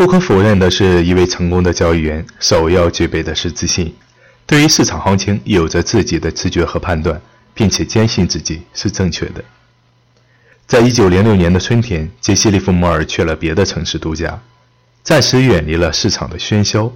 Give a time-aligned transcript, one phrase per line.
[0.00, 3.94] 不可否认的是，一位成功的交易员首要具备的是自信，
[4.46, 7.20] 对于市场行情有着自己的直觉和判断，
[7.52, 9.44] 并且坚信自己是正确的。
[10.66, 14.40] 在一九零六年的春天，杰西·利弗莫尔去了别的城市度假，
[15.02, 16.90] 暂时远离了市场的喧嚣。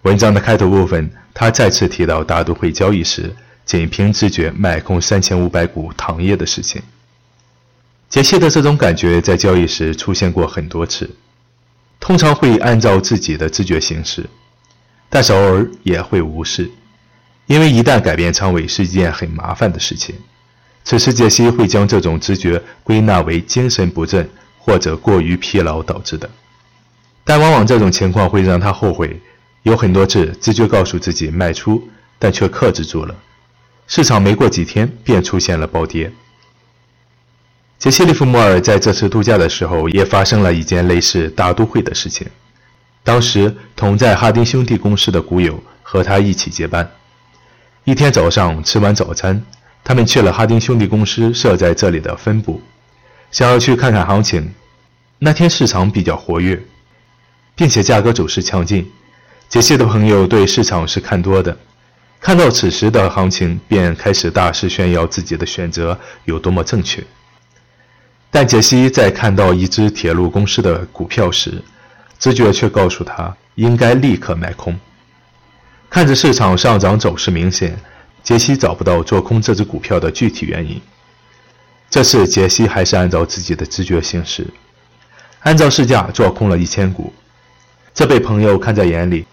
[0.00, 3.36] 文章的开头部分，他再次提到大都会交易时，
[3.66, 6.80] 仅凭直觉买空三千五百股糖业的事情。
[8.08, 11.10] 杰西的这种感觉在交易时出现过很多次。
[11.98, 14.28] 通常会按照自己的直觉行事，
[15.08, 16.70] 但是偶尔也会无视，
[17.46, 20.14] 因为一旦改变仓位是一件很麻烦的事情。
[20.84, 24.28] 此时杰西会将这种直觉归纳为精神不振
[24.58, 26.30] 或者过于疲劳导致的，
[27.24, 29.20] 但往往这种情况会让他后悔。
[29.64, 31.88] 有很多次直觉告诉自己卖出，
[32.20, 33.16] 但却克制住了，
[33.88, 36.12] 市场没过几天便出现了暴跌。
[37.78, 42.26] 杰西·利弗莫尔在这次度假的时候，也发生了一件类似大都会的事情。
[43.04, 46.90] 当时同在哈丁兄弟公司的股友和他一起接班。
[47.84, 49.40] 一天早上吃完早餐，
[49.84, 52.60] 他们去了哈丁兄弟公司设在这里的分部，
[53.30, 54.52] 想要去看看行情。
[55.18, 56.60] 那天市场比较活跃，
[57.54, 58.90] 并且价格走势强劲。
[59.48, 61.56] 杰西的朋友对市场是看多的，
[62.20, 67.04] 看到此时的行情，便开始大肆炫耀自己的选择有多么正确。
[68.38, 71.64] 但杰西在看到一只铁路公司的股票时，
[72.18, 74.78] 直觉却告诉他应该立刻卖空。
[75.88, 77.74] 看着市场上涨走势明显，
[78.22, 80.78] 杰西找不到做空这只股票的具体原因。
[81.88, 84.46] 这次杰西还是按照自己的直觉行事，
[85.40, 87.10] 按照市价做空了一千股。
[87.94, 89.24] 这被朋友看在眼里，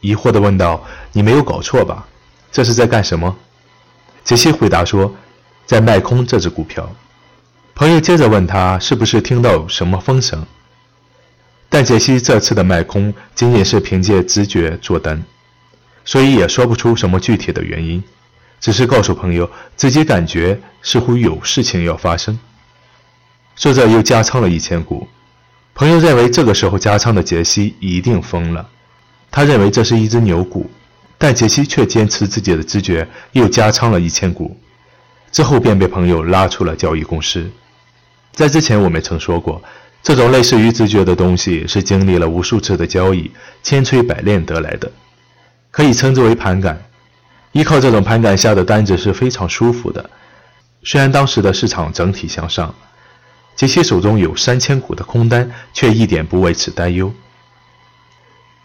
[0.00, 2.04] 疑惑地问道：“你没有搞错吧？
[2.50, 3.36] 这是在干什么？”
[4.24, 5.14] 杰西回答说
[5.64, 6.92] ：“在卖空这只股票。”
[7.74, 10.46] 朋友接着问他是不是听到什么风声，
[11.70, 15.24] 但杰西这次的卖空仅仅是凭借直觉做单，
[16.04, 18.04] 所以也说不出什么具体的原因，
[18.60, 22.38] 只是告诉朋友自己感觉似乎有事情要发生。
[23.56, 25.08] 说着又加仓了一千股，
[25.74, 28.68] 朋友认为这个时候加仓的杰西一定疯了，
[29.30, 30.70] 他认为这是一只牛股，
[31.16, 34.56] 但杰西却坚持自己的直觉，又加仓了一千股，
[35.32, 37.50] 之后便被朋友拉出了交易公司。
[38.32, 39.62] 在之前，我们曾说过，
[40.02, 43.30] 这种类似于直觉的东西是经历了无数次的交易、
[43.62, 44.90] 千锤百炼得来的，
[45.70, 46.82] 可以称之为盘感。
[47.52, 50.08] 依靠这种盘感下的单子是非常舒服的。
[50.82, 52.74] 虽然当时的市场整体向上，
[53.54, 57.12] 杰西手中有三千股的空单，却一点不为此担忧。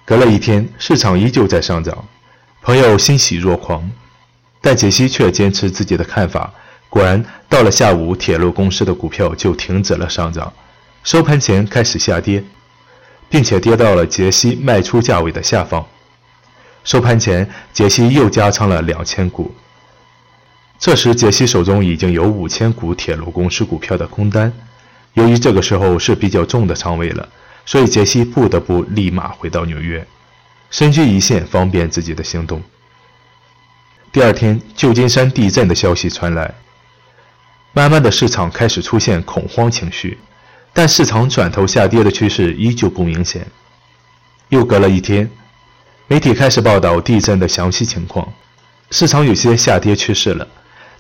[0.06, 2.08] 隔了一天，市场依旧在上涨，
[2.62, 3.92] 朋友欣喜若狂，
[4.62, 6.54] 但杰西却坚持自己的看法。
[6.90, 10.52] 果然，到了下午，铁路公司的股票就停止了上涨，
[11.04, 12.44] 收盘前开始下跌，
[13.30, 15.86] 并且跌到了杰西卖出价位的下方。
[16.84, 19.54] 收盘前，杰西又加仓了两千股。
[20.78, 24.54] 这时，杰西手中已经有五千股铁路公司股票的空单。
[25.14, 27.28] 由于这个时候是比较重的仓位了，
[27.66, 30.06] 所以杰西不得不立马回到纽约，
[30.70, 32.62] 身居一线，方便自己的行动。
[34.12, 36.54] 第二天，旧金山地震的消息传来。
[37.78, 40.18] 慢慢的，市场开始出现恐慌情绪，
[40.74, 43.46] 但市场转头下跌的趋势依旧不明显。
[44.50, 45.30] 又隔了一天，
[46.08, 48.28] 媒体开始报道地震的详细情况，
[48.90, 50.48] 市场有些下跌趋势了，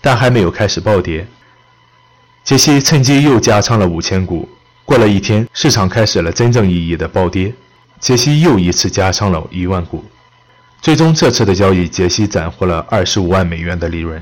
[0.01, 1.25] 但还没有开始暴跌。
[2.43, 4.47] 杰西趁机又加仓了五千股。
[4.85, 7.51] 过了一天，市场开始了真正意义的暴跌，
[7.99, 10.05] 杰西又一次加仓了一万股。
[10.79, 14.21] 最终，这次的交易，杰西斩获了二十五万美元的利润。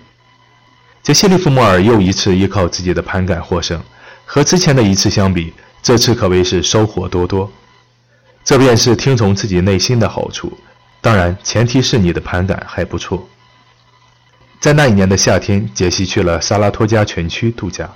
[1.06, 3.80] 杰西·利弗莫尔又一次依靠自己的盘感获胜，
[4.26, 7.48] 和之前的一次相比，这次可谓是收获多多。
[8.44, 10.58] 这便是听从自己内心的好处，
[11.02, 13.30] 当然前提是你的盘感还不错。
[14.60, 17.88] 在那一年的夏天，杰西去了萨拉托加全区度假。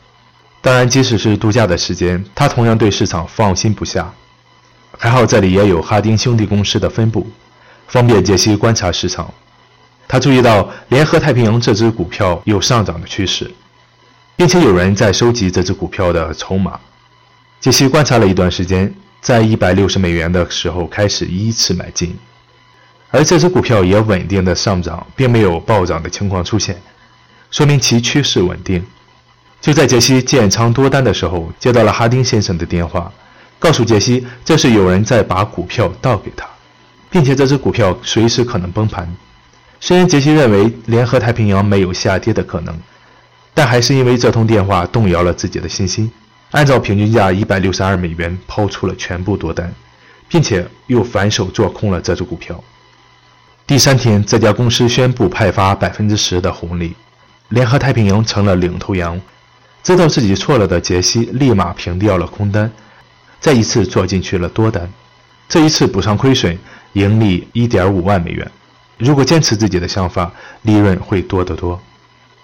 [0.62, 4.14] 当然，即使是度假的时间，他同样对市场放心不下。
[5.00, 7.28] 还好这里也有哈丁兄弟公司的分部，
[7.88, 9.34] 方便杰西观察市场。
[10.12, 13.50] 他注意到联合太平洋这只股票有上涨的趋势，
[14.36, 16.80] 并且有人在收集这只股票的筹码。
[17.60, 18.92] 杰西观察了一段时间，
[19.22, 22.18] 在一百六十美元的时候开始依次买进，
[23.12, 26.76] 而这只股票也稳定的上涨，并没有暴涨的情况出现，
[27.52, 28.84] 说明其趋势稳定。
[29.62, 33.14] 就在杰西建仓多单的时候，接到了哈丁先生的电话，
[33.60, 36.50] 告诉杰西这是有人在把股票倒给他，
[37.12, 39.08] 并且这只股票随时可能崩盘。
[39.80, 42.78] 虽然杰西认为联合太平洋没有下跌的可能，
[43.54, 46.12] 但还是因为这通电话动摇了自己的信心。
[46.52, 49.72] 按照平均价一百六十二美元抛出了全部多单，
[50.28, 52.62] 并且又反手做空了这只股票。
[53.68, 56.96] 第三天，这家公司宣布派发百分之十的红利，
[57.50, 59.20] 联合太平洋成了领头羊。
[59.84, 62.70] 知道自己错了的杰西立马平掉了空单，
[63.40, 64.92] 再一次做进去了多单。
[65.48, 66.58] 这一次补上亏损，
[66.94, 68.52] 盈利一点五万美元。
[69.00, 70.32] 如果坚持自己的想法，
[70.64, 71.82] 利润会多得多。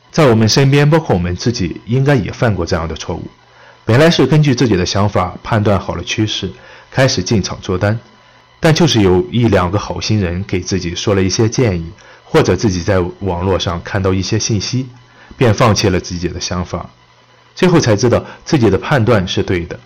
[0.09, 3.27] 在我们身边，包括我们自己，应该也犯过这样的错误。
[3.83, 6.49] 本来是根据自己的想法判断好了趋势，
[6.89, 7.99] 开始进场做单，
[8.61, 11.91] 但就是有一两个好心人给自己说了一些建议，
[12.23, 14.87] 或者自己在网络上看到一些信息，
[15.35, 16.89] 便放弃了自己的想法，
[17.53, 19.77] 最后才知道自己的判断是对的。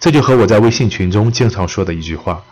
[0.00, 2.42] 这就和我在微信群中经常说的一句话。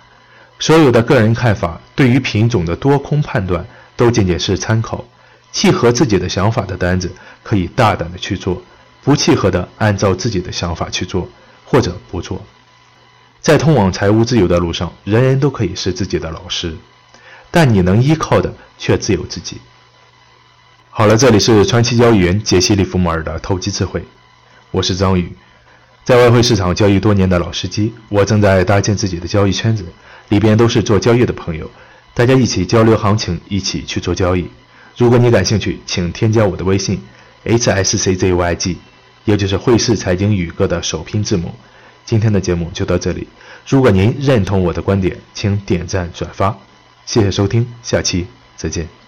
[0.64, 3.62] 所有的个人看法，对于品种的多空判断，
[3.96, 5.05] 都仅仅是参考。
[5.52, 7.12] 契合自己的想法的单子，
[7.43, 8.55] 可以大胆的去做；
[9.02, 11.28] 不契合的，按照自己的想法去做，
[11.66, 12.43] 或者不做。
[13.43, 16.75] 在通往财务自由的路上，人人都可以是自己的老师，
[17.50, 19.58] 但你能依靠的却只有自己。
[20.88, 24.02] 好了，这里是传奇交易员杰西·利弗莫尔的投机智慧，
[24.70, 25.31] 我是张宇，
[26.05, 29.84] 在外汇市场交易多年的老司机，我正在搭建自己的交易圈子。
[30.28, 31.70] 里边都是做交易的朋友，
[32.14, 34.48] 大家一起交流行情，一起去做交易。
[34.96, 37.00] 如果你感兴趣，请添加我的微信
[37.44, 38.76] h s c z y g，
[39.24, 41.54] 也就是汇市财经宇哥的首拼字母。
[42.04, 43.26] 今天的节目就到这里，
[43.66, 46.56] 如果您认同我的观点，请点赞转发，
[47.06, 48.26] 谢谢收听，下期
[48.56, 49.03] 再见。